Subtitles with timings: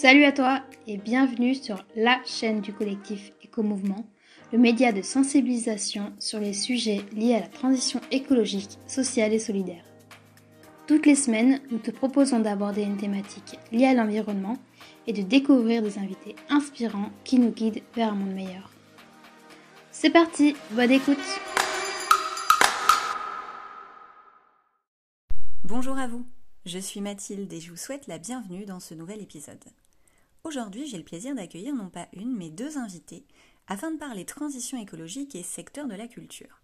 [0.00, 4.06] Salut à toi et bienvenue sur la chaîne du collectif Éco-Mouvement,
[4.50, 9.84] le média de sensibilisation sur les sujets liés à la transition écologique, sociale et solidaire.
[10.86, 14.56] Toutes les semaines, nous te proposons d'aborder une thématique liée à l'environnement
[15.06, 18.72] et de découvrir des invités inspirants qui nous guident vers un monde meilleur.
[19.90, 21.18] C'est parti, bonne écoute
[25.64, 26.24] Bonjour à vous,
[26.64, 29.62] je suis Mathilde et je vous souhaite la bienvenue dans ce nouvel épisode.
[30.42, 33.26] Aujourd'hui, j'ai le plaisir d'accueillir non pas une, mais deux invités
[33.68, 36.62] afin de parler transition écologique et secteur de la culture.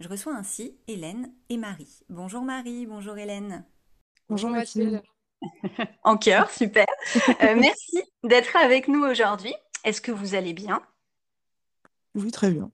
[0.00, 2.02] Je reçois ainsi Hélène et Marie.
[2.08, 3.64] Bonjour Marie, bonjour Hélène.
[4.28, 5.02] Bonjour Mathilde.
[6.02, 6.86] en cœur, super.
[7.42, 9.54] Euh, merci d'être avec nous aujourd'hui.
[9.84, 10.82] Est-ce que vous allez bien?
[12.16, 12.72] Oui, très bien.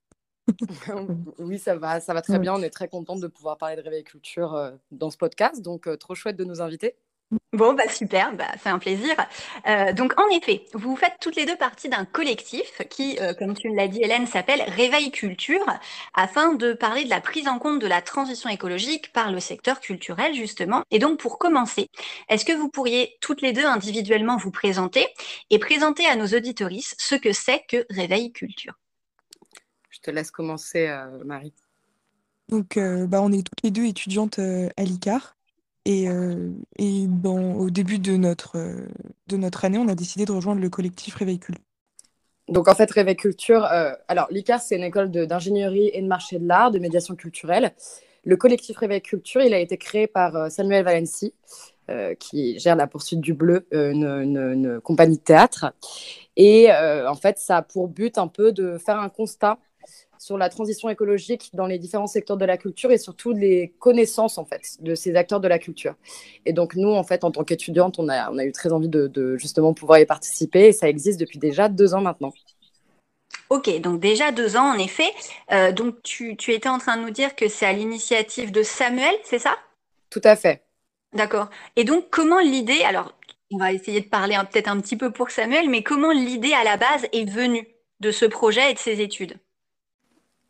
[1.39, 2.55] oui, ça va, ça va très bien.
[2.55, 5.87] On est très contente de pouvoir parler de réveil culture euh, dans ce podcast, donc
[5.87, 6.97] euh, trop chouette de nous inviter.
[7.55, 9.17] Bon, bah super, bah, c'est un plaisir.
[9.67, 13.55] Euh, donc, en effet, vous faites toutes les deux partie d'un collectif qui, euh, comme
[13.55, 15.65] tu l'as dit, Hélène, s'appelle Réveil Culture,
[16.13, 19.81] afin de parler de la prise en compte de la transition écologique par le secteur
[19.81, 20.83] culturel, justement.
[20.91, 21.89] Et donc, pour commencer,
[22.29, 25.07] est-ce que vous pourriez toutes les deux individuellement vous présenter
[25.49, 28.75] et présenter à nos auditoristes ce que c'est que Réveil Culture?
[29.89, 31.55] Je te laisse commencer, euh, Marie.
[32.51, 35.38] Donc, bah, on est toutes les deux étudiantes à l'ICAR.
[35.89, 38.89] Et, euh, au début de notre, euh,
[39.27, 41.65] de notre année, on a décidé de rejoindre le collectif Réveil Culture.
[42.49, 46.39] Donc en fait, Réveil Culture, euh, alors l'ICAR, c'est une école d'ingénierie et de marché
[46.39, 47.73] de l'art, de médiation culturelle.
[48.25, 51.33] Le collectif Réveil Culture, il a été créé par Samuel Valenci,
[52.19, 55.73] qui gère la poursuite du bleu, une, une, compagnie de théâtre.
[56.37, 59.59] Et en fait, ça a pour but un peu de faire un constat
[60.19, 64.39] sur la transition écologique dans les différents secteurs de la culture et surtout les connaissances
[64.39, 65.95] en fait de ces acteurs de la culture.
[66.47, 68.89] Et donc nous en fait en tant qu'étudiante on a, on a eu très envie
[68.89, 72.33] de, justement pouvoir y participer et ça existe depuis déjà deux ans maintenant.
[73.51, 75.09] Ok, donc déjà deux ans en effet.
[75.53, 78.63] Euh, donc tu, tu étais en train de nous dire que c'est à l'initiative de
[78.63, 79.57] Samuel, c'est ça?
[80.11, 80.63] Tout à fait.
[81.15, 81.49] D'accord.
[81.77, 83.15] Et donc comment l'idée, alors
[83.51, 86.65] on va essayer de parler peut-être un petit peu pour Samuel, mais comment l'idée à
[86.65, 87.67] la base est venue
[88.01, 89.39] de ce projet et de ses études?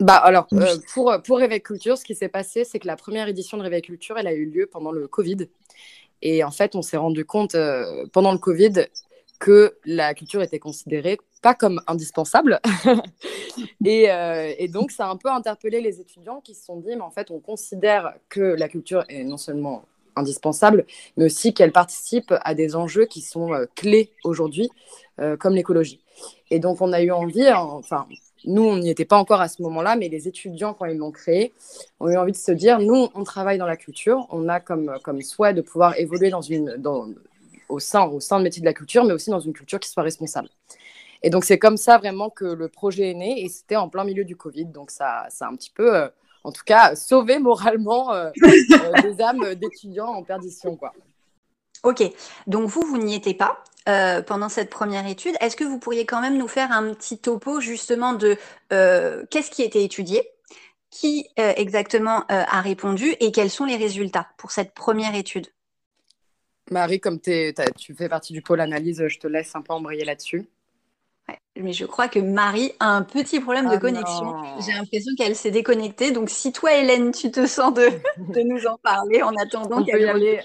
[0.00, 3.26] Bah alors, euh, pour, pour Réveil Culture, ce qui s'est passé, c'est que la première
[3.26, 5.48] édition de Réveil Culture, elle a eu lieu pendant le Covid.
[6.22, 8.86] Et en fait, on s'est rendu compte euh, pendant le Covid
[9.40, 12.60] que la culture était considérée pas comme indispensable.
[13.84, 16.94] et, euh, et, donc, ça a un peu interpellé les étudiants qui se sont dit,
[16.94, 19.84] mais en fait, on considère que la culture est non seulement
[20.14, 20.84] indispensable,
[21.16, 24.68] mais aussi qu'elle participe à des enjeux qui sont clés aujourd'hui,
[25.38, 26.00] comme l'écologie.
[26.50, 28.08] Et donc, on a eu envie, enfin,
[28.44, 31.10] nous, on n'y était pas encore à ce moment-là, mais les étudiants, quand ils l'ont
[31.10, 31.52] créé,
[32.00, 34.94] ont eu envie de se dire, nous, on travaille dans la culture, on a comme,
[35.02, 37.08] comme souhait de pouvoir évoluer dans une, dans,
[37.68, 39.88] au, sein, au sein de métier de la culture, mais aussi dans une culture qui
[39.90, 40.48] soit responsable.
[41.22, 44.04] Et donc, c'est comme ça vraiment que le projet est né, et c'était en plein
[44.04, 46.08] milieu du Covid, donc ça, ça a un petit peu, euh,
[46.44, 50.92] en tout cas, sauvé moralement euh, euh, des âmes d'étudiants en perdition, quoi.
[51.84, 52.02] Ok,
[52.46, 55.34] donc vous, vous n'y étiez pas euh, pendant cette première étude.
[55.40, 58.36] Est-ce que vous pourriez quand même nous faire un petit topo justement de
[58.72, 60.28] euh, qu'est-ce qui a été étudié,
[60.90, 65.46] qui euh, exactement a répondu et quels sont les résultats pour cette première étude?
[66.70, 70.46] Marie, comme tu fais partie du pôle analyse, je te laisse un peu embrayer là-dessus.
[71.56, 74.34] mais je crois que Marie a un petit problème de ah connexion.
[74.60, 76.10] J'ai l'impression qu'elle s'est déconnectée.
[76.10, 77.88] Donc, si toi, Hélène, tu te sens de,
[78.34, 80.40] de nous en parler en attendant qu'elle y aller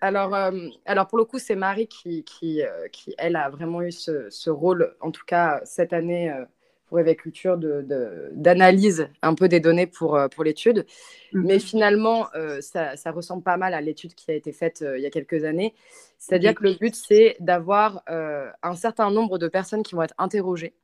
[0.00, 0.50] alors, euh,
[0.86, 4.30] alors, pour le coup, c'est Marie qui, qui, euh, qui, elle, a vraiment eu ce,
[4.30, 6.44] ce, rôle, en tout cas cette année, euh,
[6.86, 7.56] pour Éveil Culture,
[8.32, 10.86] d'analyse de, un peu des données pour, pour l'étude.
[11.32, 11.46] Mhm.
[11.46, 12.26] Mais finalement,
[12.60, 15.44] ça, ça, ressemble pas mal à l'étude qui a été faite il y a quelques
[15.44, 15.72] années.
[16.18, 20.74] C'est-à-dire que le but, c'est d'avoir un certain nombre de personnes qui vont être interrogées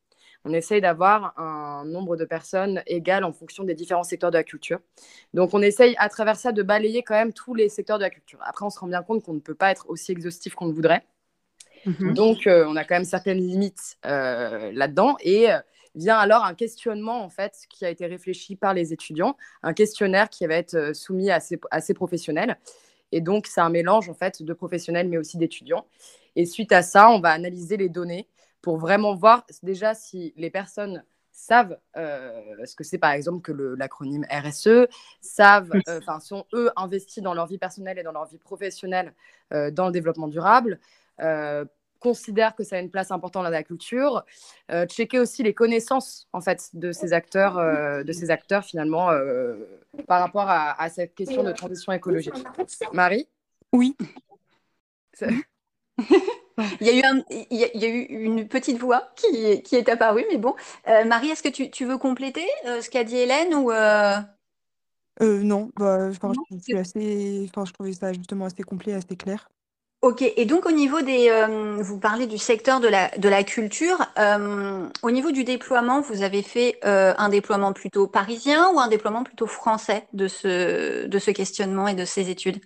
[0.46, 4.44] on essaye d'avoir un nombre de personnes égal en fonction des différents secteurs de la
[4.44, 4.78] culture.
[5.34, 8.10] Donc, on essaye à travers ça de balayer quand même tous les secteurs de la
[8.10, 8.38] culture.
[8.42, 10.72] Après, on se rend bien compte qu'on ne peut pas être aussi exhaustif qu'on le
[10.72, 11.04] voudrait.
[11.84, 12.14] Mhm.
[12.14, 15.16] Donc, euh, on a quand même certaines limites euh, là-dedans.
[15.20, 15.58] Et euh,
[15.96, 20.28] vient alors un questionnement, en fait, qui a été réfléchi par les étudiants, un questionnaire
[20.28, 22.56] qui va être soumis à ces, à ces professionnels.
[23.10, 25.86] Et donc, c'est un mélange, en fait, de professionnels, mais aussi d'étudiants.
[26.36, 28.28] Et suite à ça, on va analyser les données
[28.62, 31.04] pour vraiment voir déjà si les personnes
[31.36, 34.88] savent euh, ce que c'est par exemple que l'acronyme RSE,
[35.20, 39.12] savent, euh, enfin sont eux investis dans leur vie personnelle et dans leur vie professionnelle
[39.52, 40.80] euh, dans le développement durable,
[41.98, 44.24] considèrent que ça a une place importante dans la culture,
[44.88, 47.54] checker aussi les connaissances en fait de ces acteurs,
[48.04, 49.08] de ces acteurs finalement
[50.06, 52.34] par rapport à, à, cette question de transition écologique.
[52.92, 53.26] Marie?
[53.72, 53.96] Oui.
[56.80, 59.88] Il y, a eu un, il, y a, eu une petite voix qui, qui est
[59.88, 60.54] apparue, mais bon.
[60.88, 64.16] Euh, Marie, est-ce que tu, tu, veux compléter euh, ce qu'a dit Hélène ou euh...
[65.20, 69.48] non, bah, je, suis assez, je trouvais ça justement assez complet, assez clair.
[70.02, 73.42] Ok, et donc au niveau des, euh, vous parlez du secteur de la, de la
[73.42, 78.78] culture, euh, au niveau du déploiement, vous avez fait euh, un déploiement plutôt parisien ou
[78.78, 82.60] un déploiement plutôt français de ce, de ce questionnement et de ces études?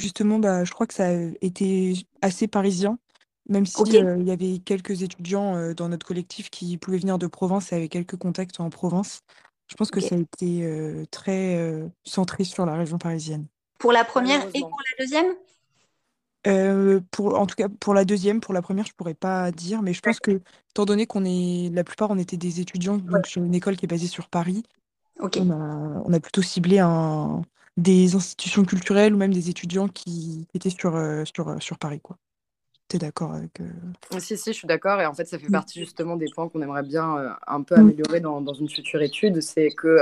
[0.00, 2.98] Justement, bah, je crois que ça a été assez parisien,
[3.48, 7.72] même si il y avait quelques étudiants dans notre collectif qui pouvaient venir de province
[7.72, 9.20] et avaient quelques contacts en province.
[9.68, 13.46] Je pense que ça a été très centré sur la région parisienne.
[13.78, 15.34] Pour la première et pour la deuxième?
[16.46, 19.82] Euh, pour, en tout cas, pour la deuxième, pour la première, je pourrais pas dire,
[19.82, 23.26] mais je pense que, étant donné qu'on est, la plupart, on était des étudiants, donc
[23.26, 24.62] sur une école qui est basée sur Paris,
[25.20, 27.42] on a, on a plutôt ciblé un,
[27.80, 32.00] des institutions culturelles ou même des étudiants qui étaient sur, euh, sur, euh, sur Paris,
[32.00, 32.16] quoi.
[32.88, 33.62] T'es d'accord avec
[34.18, 35.00] Si, si, je suis d'accord.
[35.00, 38.18] Et en fait, ça fait partie justement des points qu'on aimerait bien un peu améliorer
[38.18, 39.40] dans, dans une future étude.
[39.42, 40.00] C'est que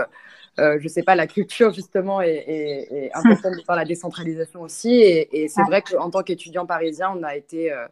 [0.59, 4.91] euh, je sais pas, la culture justement est, est, importante par la décentralisation aussi.
[4.91, 7.87] Et, c'est vrai qu'en tant qu'étudiant parisien, on a été, euh,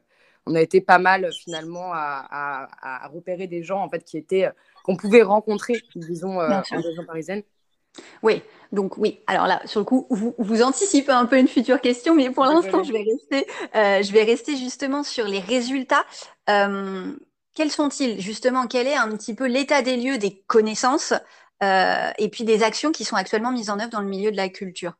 [0.46, 4.48] on a été pas mal finalement à, à, repérer des gens en fait qui étaient
[4.84, 7.42] qu'on pouvait rencontrer, disons, euh, en région parisienne.
[8.22, 9.20] Oui, donc oui.
[9.26, 12.44] Alors là, sur le coup, vous, vous anticipez un peu une future question, mais pour
[12.44, 16.04] l'instant, je vais rester, je vais rester justement sur les résultats.
[16.46, 18.20] quels sont-ils?
[18.20, 21.14] Justement Quel est un petit peu l'état des lieux des connaissances
[21.62, 24.36] euh, et puis des actions qui sont actuellement mises en œuvre dans le milieu de
[24.36, 24.94] la culture?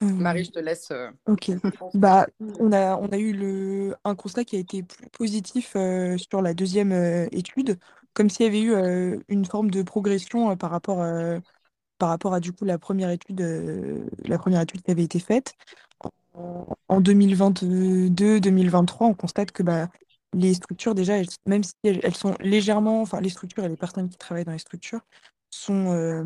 [0.00, 0.90] Marie, je te laisse.
[0.92, 1.50] Euh, ok.
[1.92, 2.26] bah,
[2.58, 6.40] on a, on a eu le, un constat qui a été plus positif euh, sur
[6.40, 7.78] la deuxième étude,
[8.20, 11.02] comme s'il y avait eu une forme de progression par rapport,
[11.96, 13.40] par rapport à du coup la première étude,
[14.26, 15.54] la première étude qui avait été faite.
[16.34, 19.88] En 2022-2023, on constate que bah,
[20.32, 21.14] les structures, déjà,
[21.46, 24.58] même si elles, sont légèrement, enfin, les structures et les personnes qui travaillent dans les
[24.58, 25.00] structures
[25.50, 26.24] sont, euh,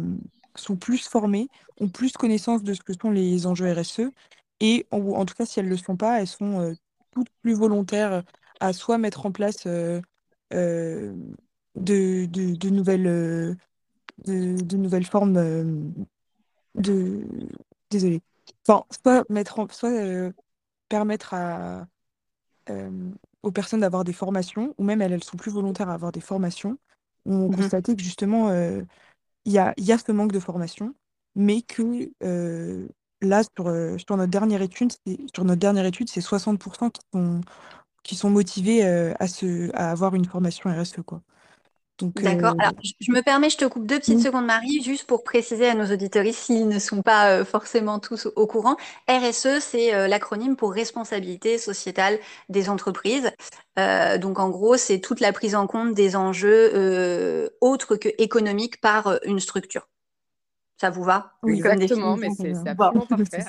[0.55, 1.49] sont plus formées,
[1.81, 4.11] ont plus connaissance de ce que sont les enjeux RSE,
[4.61, 6.75] et en, tout cas, si elles le sont pas, elles sont euh,
[7.13, 8.23] toutes plus volontaires
[8.61, 10.01] à soit mettre en place euh,
[11.77, 13.57] de, de, nouvelles,
[14.27, 15.95] de, nouvelles formes
[16.75, 17.27] de.
[17.91, 18.23] Désolé.
[18.67, 20.33] Enfin, soit mettre en, soit
[20.89, 21.87] permettre à
[23.45, 26.21] aux personnes d'avoir des formations, ou même elles, elles sont plus volontaires à avoir des
[26.21, 26.79] formations,
[27.27, 28.83] on mmh constatait que justement, euh,
[29.45, 30.95] il y, a, y a ce manque de formation,
[31.35, 32.89] mais que euh,
[33.21, 34.93] là, sur, euh, sur, notre dernière étude,
[35.35, 37.41] sur notre dernière étude, c'est 60% qui sont,
[38.03, 41.03] qui sont motivés à, se, à avoir une formation RSE.
[41.07, 41.23] Quoi.
[42.01, 42.53] D'accord.
[42.53, 45.69] Euh, Alors, je me permets, je te coupe deux petites secondes, Marie, juste pour préciser
[45.69, 48.77] à nos auditeurs s'ils ne sont pas euh, forcément tous au courant.
[49.09, 52.19] RSE, c'est euh, l'acronyme pour responsabilité sociétale
[52.49, 53.31] des entreprises.
[53.77, 59.19] donc, en gros, c'est toute la prise en compte des enjeux autres que économiques par
[59.25, 59.89] une structure.
[60.81, 61.33] Ça vous va?
[61.43, 63.45] Oui, exactement, mais c'est absolument parfait.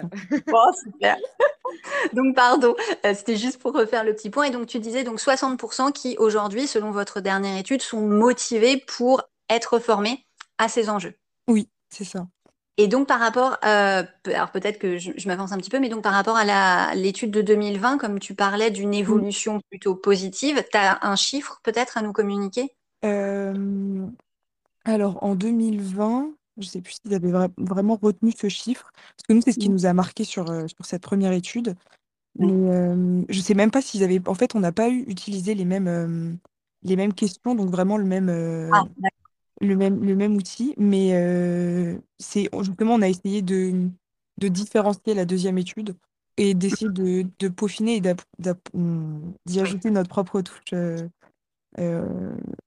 [0.47, 1.17] Bon, super.
[2.13, 2.75] donc, pardon,
[3.05, 4.45] euh, c'était juste pour refaire le petit point.
[4.45, 9.23] Et donc, tu disais donc 60% qui, aujourd'hui, selon votre dernière étude, sont motivés pour
[9.49, 10.25] être formés
[10.57, 11.15] à ces enjeux.
[11.47, 12.27] Oui, c'est ça.
[12.77, 16.03] Et donc, par rapport, euh, alors peut-être que je, m'avance un petit peu, mais donc
[16.03, 20.99] par rapport à l'étude de 2020, comme tu parlais d'une évolution plutôt positive, tu as
[21.01, 22.75] un chiffre peut-être à nous communiquer?
[23.05, 24.05] Euh,
[24.83, 29.33] Alors, en 2020, je ne sais plus s'ils avaient vraiment retenu ce chiffre, parce que
[29.33, 29.73] nous, c'est ce qui mmh.
[29.73, 31.75] nous a marqué sur, euh, sur cette première étude.
[32.37, 32.47] Mais
[33.29, 34.21] je ne sais même pas s'ils avaient.
[34.27, 36.37] En fait, on n'a pas eu utilisé les mêmes,
[36.83, 38.29] les mêmes questions, donc vraiment le même,
[38.73, 38.83] ah,
[39.61, 40.73] le même, le même outil.
[40.77, 41.11] Mais
[42.19, 43.89] c'est justement, on a essayé de,
[44.37, 45.95] de différencier la deuxième étude
[46.37, 51.07] et d'essayer de, de peaufiner et d'y ajouter notre propre touche euh,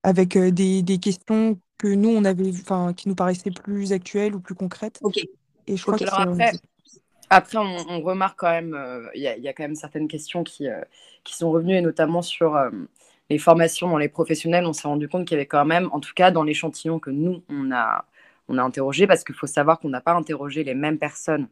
[0.02, 4.40] avec des, des questions que nous, on avait, enfin, qui nous paraissaient plus actuelles ou
[4.40, 4.98] plus concrètes.
[5.02, 5.18] Ok.
[5.66, 6.52] Et je crois que Alors après,
[7.30, 10.68] après on, remarque quand même, euh, il y, y, a quand même certaines questions qui,
[10.68, 10.80] euh,
[11.24, 12.70] qui sont revenues, et notamment sur euh,
[13.30, 14.66] les formations dans les professionnels.
[14.66, 17.10] On s'est rendu compte qu'il y avait quand même, en tout cas dans l'échantillon que
[17.10, 18.06] nous, on a,
[18.48, 21.48] on a interrogé, parce qu'il faut savoir qu'on n'a pas interrogé les mêmes personnes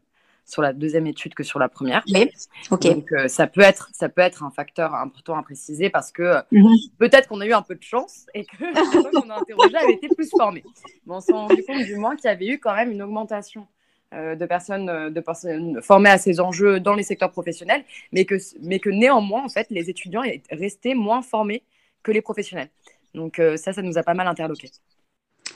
[0.47, 2.03] sur la deuxième étude que sur la première.
[2.07, 2.29] Oui.
[2.71, 2.83] Ok.
[2.83, 6.23] Donc euh, ça peut être ça peut être un facteur important à préciser parce que
[6.23, 6.75] euh, mhm.
[6.97, 9.75] peut-être qu'on a eu un peu de chance et que les personnes qu'on a interrogées
[9.75, 10.63] avaient été plus formées.
[11.05, 13.67] Mais on s'est rendu compte du moins qu'il y avait eu quand même une augmentation
[14.13, 18.35] euh, de personnes de personnes formées à ces enjeux dans les secteurs professionnels, mais que
[18.61, 21.61] mais que néanmoins en fait les étudiants étaient restés moins formés
[22.03, 22.69] que les professionnels.
[23.13, 24.71] Donc ça ça nous a pas mal interloqué.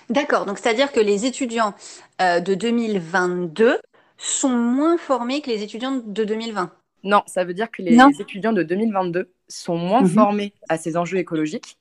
[0.09, 1.73] D'accord, donc c'est-à-dire que les étudiants
[2.19, 3.79] de 2022
[4.21, 6.71] sont moins formés que les étudiants de 2020.
[7.03, 10.09] Non, ça veut dire que les étudiants de 2022 sont moins mhm.
[10.09, 11.77] formés à ces enjeux écologiques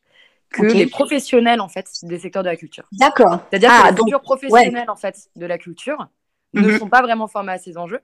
[0.48, 2.84] que les professionnels en fait des secteurs de la culture.
[2.92, 3.38] D'accord.
[3.50, 6.08] C'est-à-dire que ah, les futurs professionnels en fait de la culture
[6.54, 6.78] ne mhm.
[6.78, 8.00] sont pas vraiment formés à ces enjeux.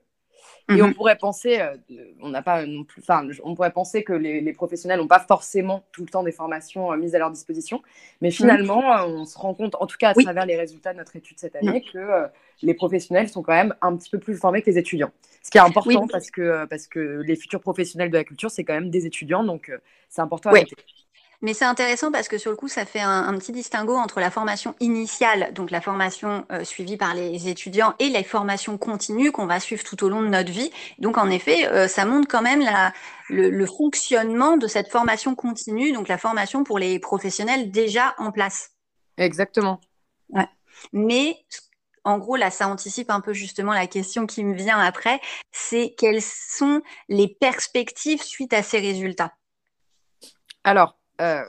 [0.69, 0.95] Et on mhm.
[0.95, 1.76] pourrait penser, euh,
[2.21, 5.85] on n'a pas non plus, enfin, on pourrait penser que les, professionnels n'ont pas forcément
[5.93, 7.83] tout le temps des formations euh, mises à leur disposition,
[8.21, 10.99] mais finalement, euh, on se rend compte, en tout cas à travers les résultats de
[10.99, 12.26] notre étude cette année, que
[12.62, 15.12] les professionnels sont quand même un petit peu plus formés que les étudiants.
[15.43, 18.65] Ce qui est important parce que parce que les futurs professionnels de la culture, c'est
[18.65, 19.71] quand même des étudiants, donc
[20.09, 20.75] c'est important à noter.
[21.43, 24.31] Mais c'est intéressant parce que sur le coup, ça fait un, petit distinguo entre la
[24.31, 29.47] formation initiale, donc la formation euh, suivie par les étudiants, et les formations continues qu'on
[29.47, 30.71] va suivre tout au long de notre vie.
[30.99, 32.93] Donc en effet, euh, ça montre quand même la,
[33.28, 38.71] le, fonctionnement de cette formation continue, donc la formation pour les professionnels déjà en place.
[39.19, 39.81] Exactement.
[40.31, 40.49] Ouais.
[40.93, 41.37] Mais
[42.05, 45.95] en gros, là, ça anticipe un peu justement la question qui me vient après, c'est
[45.99, 49.35] quelles sont les perspectives suite à ces résultats?
[50.62, 51.45] Alors, euh,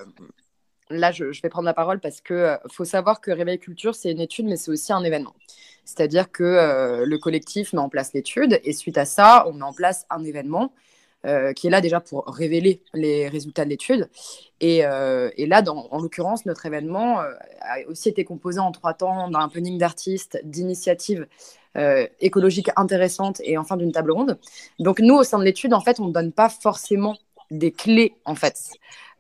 [0.90, 4.12] là, je, vais prendre la parole parce que euh, faut savoir que Réveil Culture, c'est
[4.12, 5.34] une étude, mais c'est aussi un événement.
[5.86, 9.64] C'est-à-dire que euh, le collectif met en place l'étude et suite à ça, on met
[9.64, 10.74] en place un événement
[11.58, 14.10] qui est là déjà pour révéler les résultats de l'étude.
[14.62, 19.78] Et, là, en l'occurrence, notre événement a aussi été composé en trois temps d'un planning
[19.78, 21.28] d'artistes, d'initiatives
[22.22, 24.40] écologiques intéressantes et enfin d'une table ronde.
[24.80, 27.18] Donc nous, au sein de l'étude, en fait, on ne donne pas forcément
[27.52, 28.72] des clés, en fait.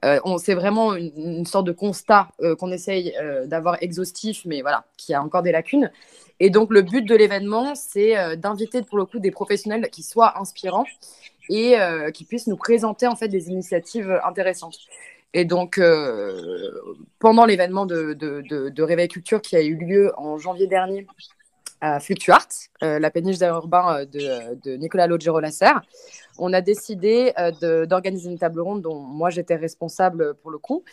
[0.06, 4.86] Euh, c'est vraiment une, sorte de constat euh, qu'on essaye euh, d'avoir exhaustif, mais voilà,
[4.96, 5.92] qui a encore des lacunes.
[6.39, 10.39] Et donc, le but de l'événement, c'est d'inviter pour le coup des professionnels qui soient
[10.39, 10.86] inspirants
[11.50, 11.75] et
[12.13, 14.77] qui puissent nous présenter en fait des initiatives intéressantes.
[15.34, 15.82] Et donc,
[17.18, 21.08] pendant l'événement de, Réveil Culture qui a eu lieu en janvier dernier
[21.82, 22.50] à Fluctuart,
[22.82, 25.74] la péniche urbain de, Nicolas Logero-Lasser,
[26.39, 30.84] on a décidé euh, d'organiser une table ronde dont moi j'étais responsable pour le coup,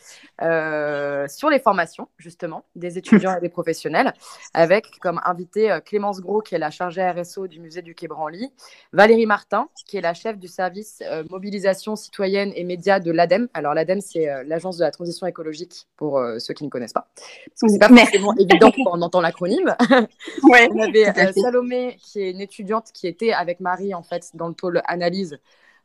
[0.43, 4.13] euh, sur les formations justement des étudiants et des professionnels,
[4.53, 8.09] avec comme invité euh, Clémence Gros qui est la chargée RSO du musée du Quai
[8.09, 8.53] Branly,
[8.93, 13.49] Valérie Martin qui est la chef du service mobilisation citoyenne et médias de l'ADEME.
[13.55, 17.61] Alors l'ADEME c'est l'agence de la transition écologique pour ceux qui ne connaissent pas, parce
[17.61, 19.75] que c'est pas forcément évident quand on entend l'acronyme.
[20.43, 24.55] on avait Salomé qui est une étudiante qui était avec Marie en fait dans le
[24.55, 25.34] pôle analyse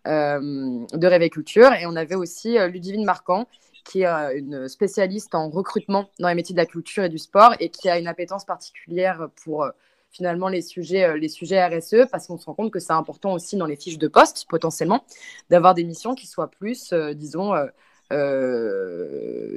[0.08, 1.74] euh, de Réveil Culture.
[1.74, 3.48] Et on avait aussi euh, Ludivine Marquand,
[3.84, 7.18] qui est euh, une spécialiste en recrutement dans les métiers de la culture et du
[7.18, 9.68] sport et qui a une appétence particulière pour
[10.10, 13.58] finalement les sujets, les sujets RSE parce qu'on se rend compte que c'est important aussi
[13.58, 15.04] dans les fiches de poste potentiellement
[15.50, 17.54] d'avoir des missions qui soient plus, disons,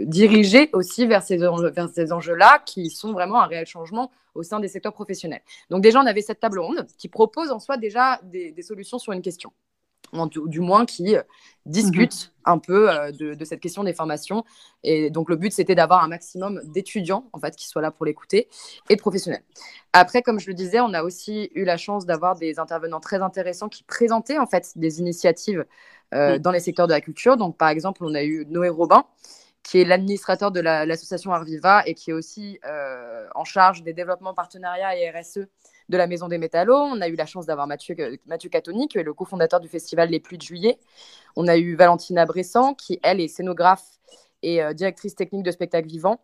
[0.05, 4.61] dirigées aussi vers ces, vers ces enjeux-là qui sont vraiment un réel changement au sein
[4.61, 5.43] des secteurs professionnels.
[5.71, 9.13] Donc déjà, on avait cette table ronde qui propose en soi déjà des solutions sur
[9.13, 9.53] une question
[10.13, 11.23] du, moins qui euh,
[11.67, 12.53] discutent mhm.
[12.53, 14.45] un peu euh, de, cette question des formations.
[14.83, 18.05] Et donc le but, c'était d'avoir un maximum d'étudiants en fait qui soient là pour
[18.05, 18.49] l'écouter
[18.89, 19.43] et de professionnels.
[19.93, 23.23] Après, comme je le disais, on a aussi eu la chance d'avoir des intervenants très
[23.23, 25.65] intéressants qui présentaient en fait des initiatives
[26.15, 27.37] euh, dans les secteurs de la culture.
[27.37, 29.05] Donc par exemple, on a eu Noé Robin
[29.63, 32.59] qui est l'administrateur de l'association Arviva et qui est aussi
[33.37, 35.47] en charge des développements partenariats et RSE
[35.89, 36.75] de la Maison des Métallos.
[36.75, 37.95] On a eu la chance d'avoir Mathieu,
[38.27, 40.79] Mathieu Catoni, qui est le cofondateur du festival Les Pluies de Juillet.
[41.37, 43.85] On a eu Valentina Bressan, qui, elle, est scénographe
[44.43, 46.21] et euh, directrice technique de spectacle vivant.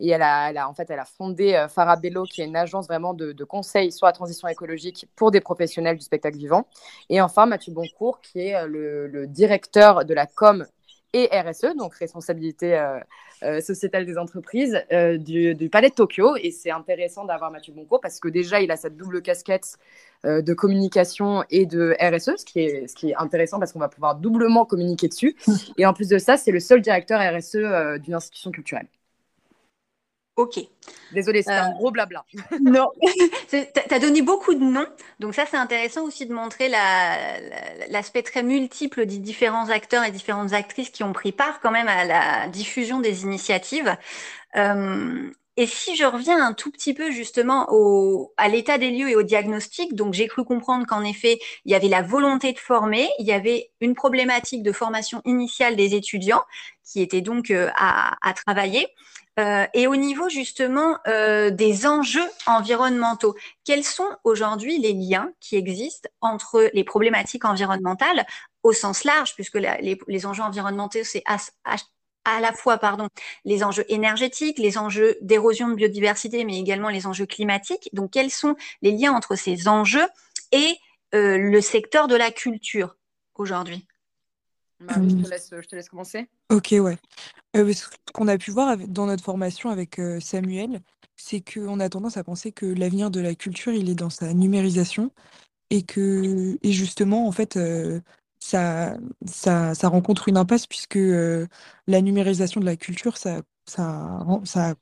[0.00, 3.14] Et elle a, en fait, elle a fondé euh, Farabello, qui est une agence vraiment
[3.14, 6.66] de, conseil sur la transition écologique pour des professionnels du spectacle vivant.
[7.08, 10.66] Et enfin, Mathieu Boncourt, qui est euh, le directeur de la com
[11.12, 12.98] et RSE, donc responsabilité euh,
[13.42, 16.36] euh, sociétale des entreprises, euh, du, Palais de Tokyo.
[16.36, 19.78] Et c'est intéressant d'avoir Mathieu Boncourt parce que déjà, il a cette double casquette
[20.24, 23.88] de communication et de RSE, ce qui est, ce qui est intéressant parce qu'on va
[23.88, 25.36] pouvoir doublement communiquer dessus.
[25.78, 28.88] Et en plus de ça, c'est le seul directeur RSE d'une institution culturelle.
[30.38, 30.60] Ok.
[31.12, 32.24] Désolée, c'est un euh, gros blabla.
[32.60, 32.86] non,
[33.50, 33.56] tu
[33.90, 34.86] as donné beaucoup de noms,
[35.18, 40.52] donc ça c'est intéressant aussi de montrer l'aspect très multiple des différents acteurs et différentes
[40.52, 43.96] actrices qui ont pris part quand même à la diffusion des initiatives.
[44.54, 49.10] Euh, et si je reviens un tout petit peu justement au, à l'état des lieux
[49.10, 52.60] et au diagnostic, donc j'ai cru comprendre qu'en effet, il y avait la volonté de
[52.60, 56.44] former, il y avait une problématique de formation initiale des étudiants
[56.84, 58.86] qui était donc euh, à, à, travailler.
[59.38, 65.56] Euh, et au niveau justement euh, des enjeux environnementaux, quels sont aujourd'hui les liens qui
[65.56, 68.26] existent entre les problématiques environnementales
[68.64, 73.08] au sens large, puisque les, enjeux environnementaux, c'est à, la fois pardon,
[73.44, 77.88] les enjeux énergétiques, les enjeux d'érosion de biodiversité, mais également les enjeux climatiques.
[77.92, 80.06] Donc, quels sont les liens entre ces enjeux
[80.52, 80.76] et
[81.14, 82.96] euh, le secteur de la culture
[83.36, 83.87] aujourd'hui?
[84.80, 86.28] Marie, je te laisse, je te laisse commencer.
[86.50, 86.98] Ok, ouais.
[87.54, 90.80] ce qu'on a pu voir dans notre formation avec Samuel,
[91.16, 94.32] c'est qu'on a tendance à penser que l'avenir de la culture, il est dans sa
[94.32, 95.12] numérisation
[95.70, 97.58] et que et justement, en fait,
[98.38, 104.74] ça, ça, ça rencontre une impasse puisque la numérisation de la culture, ça, ça, ça,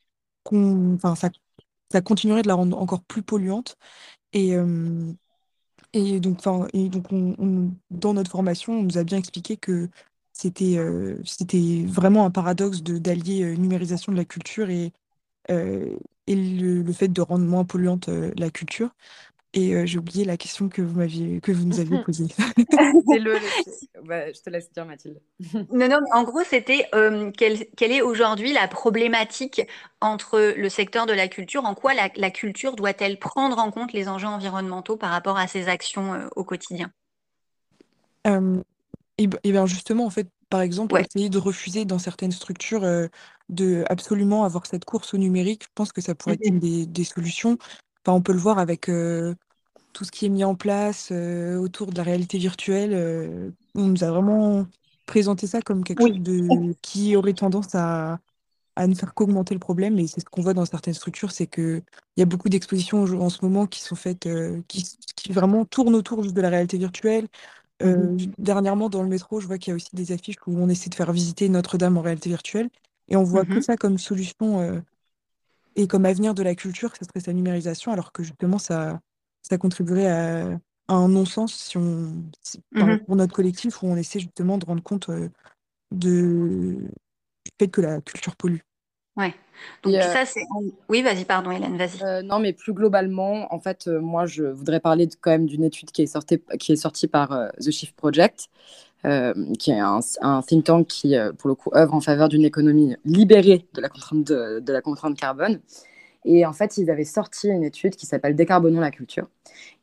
[0.45, 1.31] enfin, ça,
[1.91, 3.76] ça continuerait de la rendre encore plus polluante.
[4.33, 4.57] Et,
[5.97, 6.21] et
[6.91, 7.09] donc,
[7.91, 9.88] dans notre formation, on nous a bien expliqué que
[10.33, 10.79] c'était
[11.25, 14.93] c'était vraiment un paradoxe d'allier numérisation de la culture et,
[15.49, 15.99] le,
[16.83, 18.91] le, fait de rendre moins polluante la culture.
[19.57, 22.27] Et j'ai oublié la question que vous m'aviez que vous nous aviez posée.
[23.09, 23.39] le,
[24.05, 25.19] je te laisse dire Mathilde.
[25.73, 26.87] non, non, en gros, c'était
[27.37, 29.63] quelle, quelle, est aujourd'hui la problématique
[30.03, 31.65] entre le secteur de la culture?
[31.65, 35.49] En quoi la, la culture doit-elle prendre en compte les enjeux environnementaux par rapport à
[35.49, 36.91] ses actions au quotidien?
[39.17, 42.85] Et, bien justement, en fait, par exemple, essayer de refuser dans certaines structures
[43.49, 46.85] de absolument avoir cette course au numérique, je pense que ça pourrait être une des,
[46.85, 47.57] des solutions.
[48.05, 48.91] Enfin, on peut le voir avec
[49.97, 53.87] tout ce qui est mis en place euh, autour de la réalité virtuelle, euh, on
[53.87, 54.67] nous a vraiment
[55.07, 58.19] présenté ça comme quelque chose de, qui aurait tendance à,
[58.75, 59.99] à ne faire qu'augmenter le problème.
[59.99, 61.83] Et c'est ce qu'on voit dans certaines structures, c'est qu'il
[62.19, 64.85] y a beaucoup d'expositions en ce moment qui sont faites, euh, qui,
[65.17, 67.26] qui, vraiment tournent autour de la réalité virtuelle.
[67.83, 70.69] Mmh dernièrement, dans le métro, je vois qu'il y a aussi des affiches où on
[70.69, 72.69] essaie de faire visiter Notre-Dame en réalité virtuelle.
[73.09, 74.83] Et on voit que mmh ça comme solution
[75.75, 79.00] et comme avenir de la culture, que ce serait sa numérisation, alors que justement, ça,
[79.49, 82.12] ça contribuerait à, un non-sens si on,
[82.73, 85.31] mmh pour notre collectif où on essaie justement de rendre compte de,
[85.91, 86.88] du
[87.59, 88.61] fait que la culture pollue.
[89.17, 89.35] Ouais.
[89.83, 90.43] Donc ça, c'est...
[90.88, 92.25] Oui, vas-y, pardon, Hélène, vas-y.
[92.25, 96.03] non, mais plus globalement, en fait, moi, je voudrais parler quand même d'une étude qui
[96.03, 98.49] est sortie, qui est sortie par The Shift Project,
[99.03, 103.66] qui est un, think tank qui, pour le coup, œuvre en faveur d'une économie libérée
[103.73, 105.61] de la contrainte, de la contrainte carbone.
[106.27, 109.29] Et en fait, ils avaient sorti une étude qui s'appelle Décarbonons la culture.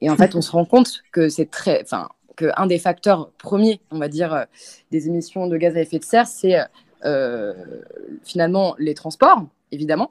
[0.01, 3.79] Et en fait, on se rend compte que c'est très, enfin, qu'un des facteurs premiers,
[3.91, 4.43] on va dire, euh,
[4.91, 6.57] des émissions de gaz à effet de serre, c'est
[7.05, 7.53] euh,
[8.23, 10.09] finalement les transports, évidemment.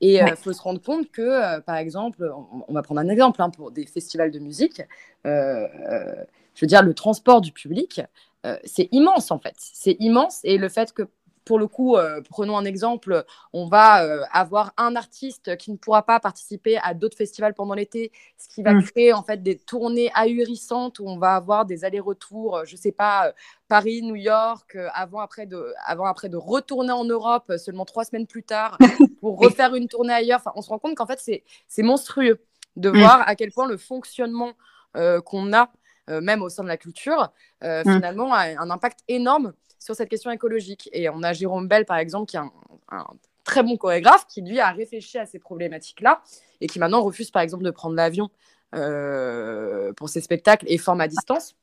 [0.00, 2.32] Et il euh, faut se rendre compte que, par exemple,
[2.66, 4.82] on, va prendre un exemple hein, pour des festivals de musique.
[5.24, 8.00] je veux dire, le transport du public,
[8.64, 9.54] c'est immense en fait.
[9.56, 10.40] C'est immense.
[10.44, 11.08] Et le fait que
[11.44, 15.76] pour le coup, euh, prenons un exemple, on va euh, avoir un artiste qui ne
[15.76, 18.82] pourra pas participer à d'autres festivals pendant l'été, ce qui va mm.
[18.84, 22.80] créer en fait des tournées ahurissantes où on va avoir des allers-retours, euh, je ne
[22.80, 23.32] sais pas,
[23.68, 28.26] Paris, New York, avant après, de, avant après de retourner en Europe seulement trois semaines
[28.26, 28.78] plus tard
[29.20, 30.40] pour refaire une tournée ailleurs.
[30.40, 31.20] Enfin, on se rend compte qu'en fait,
[31.68, 32.40] c'est monstrueux
[32.76, 32.98] de mm.
[32.98, 34.52] voir à quel point le fonctionnement
[35.24, 35.72] qu'on a,
[36.06, 37.82] même au sein de la culture, mm.
[37.82, 39.54] finalement, a un impact énorme
[39.84, 40.88] sur cette question écologique.
[40.92, 43.06] Et on a Jérôme Bell, par exemple, qui est un,
[43.44, 46.22] très bon chorégraphe, qui lui a réfléchi à ces problématiques-là
[46.62, 48.30] et qui maintenant refuse, par exemple, de prendre l'avion
[48.74, 51.54] euh, pour ses spectacles et forme à distance.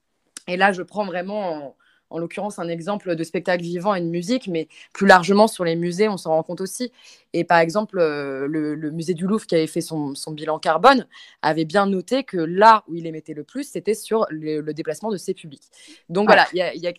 [0.48, 1.76] Et là, je prends vraiment
[2.12, 5.76] en l'occurrence un exemple de spectacle vivant et de musique, mais plus largement sur les
[5.76, 6.92] musées, on s'en rend compte aussi.
[7.34, 11.08] Et par exemple, euh, le, musée du Louvre qui avait fait son, bilan carbone
[11.42, 15.18] avait bien noté que là où il émettait le plus, c'était sur le, déplacement de
[15.18, 15.64] ses publics.
[16.10, 16.48] Donc voilà,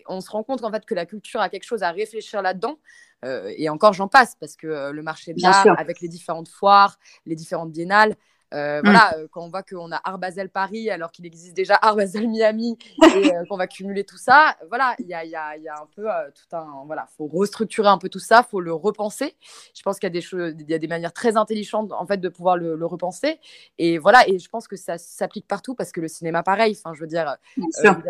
[0.09, 2.79] on se rend compte en fait que la culture a quelque chose à réfléchir là-dedans.
[3.25, 6.49] Euh, et encore, j'en passe parce que euh, le marché de l'art, avec les différentes
[6.49, 8.17] foires, les différentes biennales,
[8.53, 8.85] euh, mm.
[8.85, 11.97] Voilà, euh, quand on voit qu'on a Art Basel Paris alors qu'il existe déjà Art
[11.97, 12.79] Basel Miami
[13.17, 15.75] et euh, qu'on va cumuler tout ça, voilà, il y a, y, a, y a,
[15.75, 16.85] un peu tout un.
[16.87, 19.37] Voilà, faut restructurer un peu tout ça, faut le repenser.
[19.75, 22.07] Je pense qu'il y a des choses, il y a des manières très intelligentes en
[22.07, 23.39] fait de pouvoir le, repenser.
[23.79, 26.95] Et voilà, et je pense que ça s'applique partout parce que le cinéma, pareil, enfin,
[26.95, 27.37] je veux dire,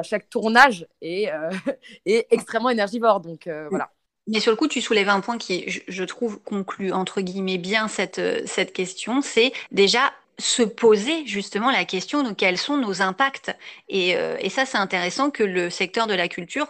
[0.03, 1.31] chaque tournage est,
[2.07, 3.21] est extrêmement énergivore.
[3.21, 3.91] Donc voilà.
[4.29, 7.59] Mais sur le coup, tu soulèves un point qui, je, je trouve, conclut entre guillemets
[7.59, 9.21] bien cette, cette question.
[9.21, 13.55] C'est déjà se poser justement la question de quels sont nos impacts.
[13.89, 16.69] Et, euh, et ça, c'est intéressant que le secteur de la culture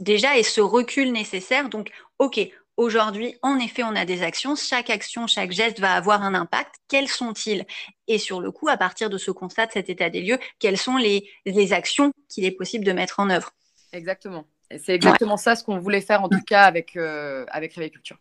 [0.00, 1.68] déjà ait ce recul nécessaire.
[1.68, 2.40] Donc, OK,
[2.76, 4.56] aujourd'hui, en effet, on a des actions.
[4.56, 6.74] Chaque action, chaque geste va avoir un impact.
[6.88, 7.64] Quels sont-ils?
[8.08, 10.78] Et sur le coup, à partir de ce constat, de cet état des lieux, quelles
[10.78, 13.52] sont les, les actions qu'il est possible de mettre en œuvre?
[13.92, 14.44] Exactement.
[14.78, 18.16] C'est exactement ça ce qu'on voulait faire en tout cas avec, euh, avec Réveil Culture.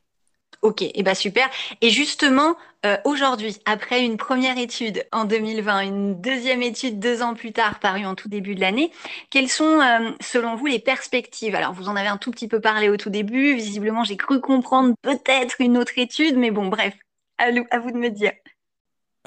[0.61, 1.49] Ok, et eh ben super.
[1.81, 7.33] Et justement, euh, aujourd'hui, après une première étude en 2020, une deuxième étude deux ans
[7.33, 8.91] plus tard, parue en tout début de l'année,
[9.31, 11.55] quelles sont, euh, selon vous, les perspectives?
[11.55, 13.55] Alors, vous en avez un tout petit peu parlé au tout début.
[13.55, 16.95] Visiblement, j'ai cru comprendre peut-être une autre étude, mais bon, bref,
[17.39, 18.33] à, à vous de me dire.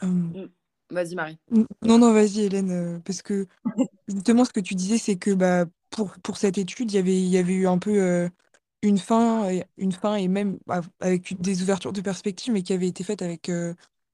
[0.05, 0.49] Euh, mm.
[0.91, 1.39] Vas-y, Marie.
[1.83, 3.49] Non, non, vas-y, Hélène, parce que
[4.07, 7.17] justement, ce que tu disais, c'est que bah, pour, pour cette étude, il y avait,
[7.17, 8.29] il y avait eu un peu
[8.89, 10.59] une fin, une fin et même
[11.01, 13.51] avec des ouvertures de perspective, mais qui avait été faite avec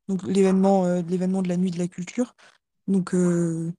[0.09, 2.35] donc l'événement l'événement de la nuit de la culture.
[2.88, 3.72] Donc, ouais,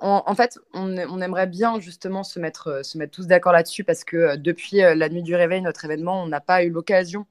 [0.00, 4.04] en, fait, on, on, aimerait bien justement se mettre, se mettre tous d'accord là-dessus parce
[4.04, 7.26] que depuis la nuit du réveil, notre événement, on n'a pas eu l'occasion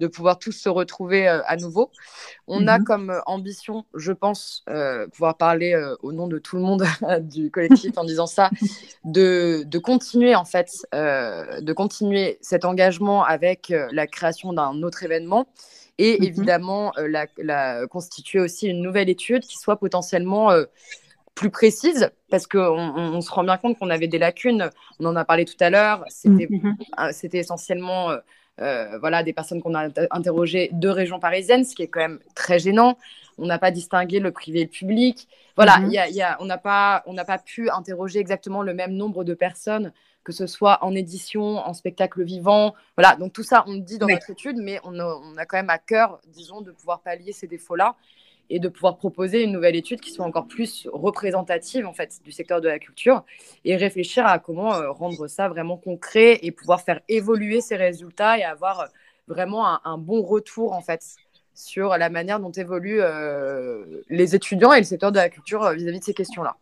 [0.00, 1.90] de pouvoir tous se retrouver euh, à nouveau.
[2.46, 2.84] On a mhm.
[2.84, 6.84] comme euh, ambition, je pense, euh, pouvoir parler au nom de tout le monde
[7.20, 8.50] du collectif en disant ça,
[9.04, 15.46] de, de continuer en fait, de continuer cet engagement avec la création d'un autre événement
[15.98, 16.24] et mhm.
[16.24, 20.50] évidemment la, la, constituer aussi une nouvelle étude qui soit potentiellement
[21.34, 24.70] plus précise, parce qu'on on, se rend bien compte qu'on avait des lacunes.
[25.00, 26.04] On en a parlé tout à l'heure.
[26.08, 26.76] C'était mhm.
[27.32, 28.18] essentiellement euh,
[28.58, 32.58] voilà, des personnes qu'on a interrogées de régions parisiennes, ce qui est quand même très
[32.58, 32.98] gênant.
[33.38, 35.28] On n'a pas distingué le privé et le public.
[35.56, 35.90] Voilà, mhm.
[35.90, 40.32] y a, on n'a pas, pas pu interroger exactement le même nombre de personnes, que
[40.32, 42.74] ce soit en édition, en spectacle vivant.
[42.96, 45.46] Voilà, donc tout ça, on le dit dans notre étude, mais on a, on a
[45.46, 47.96] quand même à cœur, disons, de pouvoir pallier ces défauts-là
[48.50, 52.32] et de pouvoir proposer une nouvelle étude qui soit encore plus représentative en fait du
[52.32, 53.24] secteur de la culture
[53.64, 58.38] et réfléchir à comment euh, rendre ça vraiment concret et pouvoir faire évoluer ces résultats
[58.38, 58.86] et avoir euh,
[59.28, 61.16] vraiment un, bon retour en fait
[61.54, 65.88] sur la manière dont évoluent euh, les étudiants et le secteur de la culture vis
[65.88, 66.56] à -vis de ces questions-là.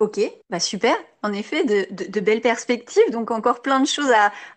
[0.00, 0.96] Ok, bah super.
[1.22, 4.10] En effet, de, belles perspectives, donc encore plein de choses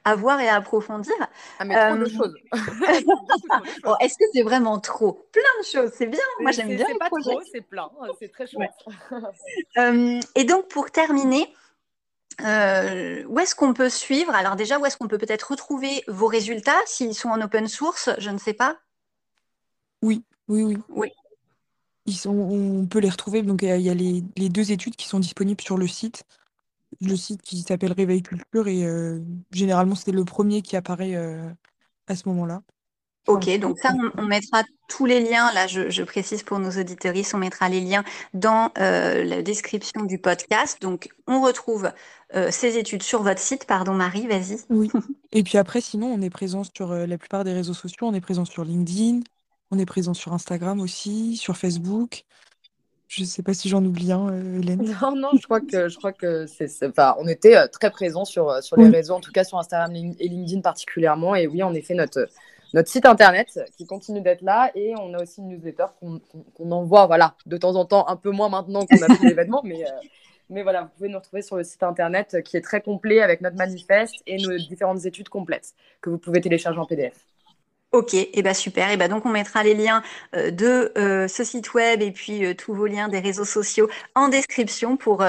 [0.05, 1.13] à, voir et à approfondir.
[1.59, 2.33] Ah, mais trop de euh, choses.
[3.99, 5.27] Est-ce que c'est vraiment trop?
[5.33, 6.21] Plein de choses, c'est bien.
[6.39, 6.85] Moi, j'aime bien.
[6.87, 7.91] C'est pas trop, c'est plein.
[8.19, 8.71] C'est très chouette.
[9.77, 11.53] Euh, et donc, pour terminer,
[12.41, 14.33] euh, où est-ce qu'on peut suivre?
[14.33, 18.11] Alors déjà, où est-ce qu'on peut peut-être retrouver vos résultats s'ils sont en open source?
[18.19, 18.77] Je ne sais pas.
[20.01, 20.77] Oui, oui, oui.
[20.89, 21.11] Oui
[22.25, 23.41] on peut les retrouver.
[23.41, 26.23] Donc, il y a, les, deux études qui sont disponibles sur le site.
[27.01, 29.19] Le site qui s'appelle Réveil Culture et euh,
[29.51, 31.49] généralement, c'est le premier qui apparaît euh,
[32.07, 32.61] à ce moment-là.
[33.25, 37.37] Ok, donc ça, on, mettra tous les liens, là je, précise pour nos auditeurs, on
[37.37, 40.81] mettra les liens dans euh, la description du podcast.
[40.81, 41.89] Donc on retrouve
[42.49, 43.65] ces études sur votre site.
[43.65, 44.57] Pardon Marie, vas-y.
[44.69, 44.91] Oui.
[45.31, 48.07] Et puis après, sinon, on est présent sur la plupart des réseaux sociaux.
[48.07, 49.21] On est présent sur LinkedIn,
[49.73, 52.23] on est présent sur Instagram aussi, sur Facebook.
[53.07, 54.95] Je ne sais pas si j'en oublie un, euh, Hélène.
[55.01, 58.25] Non, non, je crois que, je crois que c'est, enfin, on était euh, très présent
[58.25, 61.35] sur, euh, sur les réseaux, en tout cas sur Instagram et LinkedIn particulièrement.
[61.35, 62.27] Et oui, en effet, notre,
[62.73, 64.71] notre site internet qui continue d'être là.
[64.75, 68.31] Et on a aussi une newsletter qu'on, envoie voilà, de temps en temps, un peu
[68.31, 69.61] moins maintenant qu'on a fait l'événement.
[69.63, 69.83] Mais,
[70.49, 73.41] mais voilà, vous pouvez nous retrouver sur le site internet qui est très complet avec
[73.41, 77.27] notre manifeste et nos différentes études complètes que vous pouvez télécharger en PDF.
[77.93, 78.89] Ok, et eh ben super.
[78.89, 80.01] Et ben donc on mettra les liens
[80.35, 83.87] euh, de euh, ce site web et puis euh, tous vos liens des réseaux sociaux
[84.15, 85.23] en description pour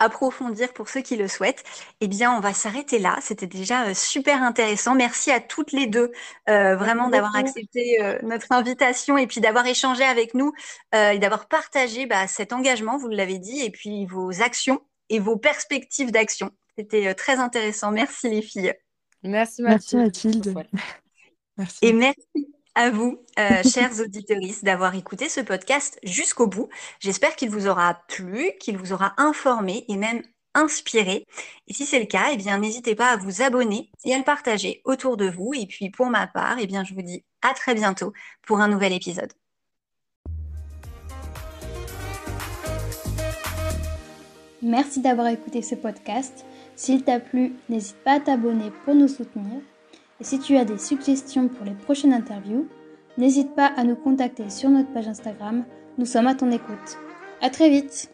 [0.00, 1.62] approfondir pour ceux qui le souhaitent.
[2.00, 3.16] Eh bien, on va s'arrêter là.
[3.22, 4.96] C'était déjà super intéressant.
[4.96, 6.10] Merci à toutes les deux
[6.48, 10.52] vraiment d'avoir accepté notre invitation et puis d'avoir échangé avec nous
[10.92, 15.36] et d'avoir partagé bah, cet engagement, vous l'avez dit, et puis vos actions et vos
[15.36, 16.50] perspectives d'action.
[16.76, 17.92] C'était très intéressant.
[17.92, 18.74] Merci les filles.
[19.22, 20.54] Merci Mathilde.
[21.58, 26.68] Merci et merci à vous, euh, chers auditeurs, d'avoir écouté ce podcast jusqu'au bout.
[27.00, 30.22] J'espère qu'il vous aura plu, qu'il vous aura informé et même
[30.54, 31.26] inspiré.
[31.68, 34.24] Et si c'est le cas, eh bien, n'hésitez pas à vous abonner et à le
[34.24, 35.52] partager autour de vous.
[35.54, 38.12] Et puis, pour ma part, eh bien, je vous dis à très bientôt
[38.46, 39.32] pour un nouvel épisode.
[44.62, 46.44] Merci d'avoir écouté ce podcast.
[46.76, 49.62] S'il t'a plu, n'hésite pas à t'abonner pour nous soutenir.
[50.20, 52.68] Et si tu as des suggestions pour les prochaines interviews,
[53.16, 55.64] n'hésite pas à nous contacter sur notre page Instagram.
[55.98, 56.98] Nous sommes à ton écoute.
[57.40, 58.10] À très vite!